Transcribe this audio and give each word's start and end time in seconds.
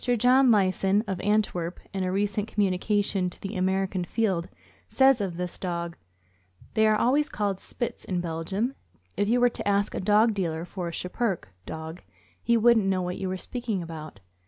John 0.03 0.49
Lysen, 0.49 1.03
of 1.05 1.19
Antwerp, 1.21 1.79
in 1.93 2.03
a 2.03 2.11
recent 2.11 2.47
communication 2.47 3.29
to 3.29 3.39
the 3.39 3.55
American 3.55 4.03
Field, 4.03 4.49
says 4.89 5.21
of 5.21 5.37
this 5.37 5.59
dog: 5.59 5.95
They 6.73 6.87
are 6.87 6.95
always 6.95 7.29
called 7.29 7.59
"Spits" 7.59 8.03
in 8.03 8.19
Belgium, 8.19 8.69
and 8.73 8.73
if 9.15 9.29
you 9.29 9.39
were 9.39 9.49
to 9.49 9.67
ask 9.67 9.93
a 9.93 9.99
dog 9.99 10.33
dealer 10.33 10.65
for 10.65 10.87
a" 10.87 10.91
Schipperke" 10.91 11.49
dog, 11.67 12.01
he 12.41 12.57
wouldn't 12.57 12.87
know 12.87 13.03
what 13.03 13.19
you 13.19 13.29
were 13.29 13.37
speaking 13.37 13.83
about. 13.83 14.21